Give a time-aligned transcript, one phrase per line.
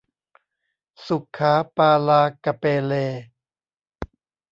[1.07, 2.93] ศุขาปาลากะเปเล